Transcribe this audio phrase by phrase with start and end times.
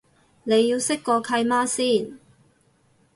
[0.45, 2.17] 你要識個契媽先